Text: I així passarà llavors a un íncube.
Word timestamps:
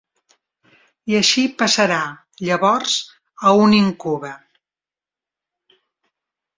I 1.11 1.17
així 1.19 1.43
passarà 1.59 1.99
llavors 2.47 2.97
a 3.47 3.55
un 3.67 3.79
íncube. 3.83 4.35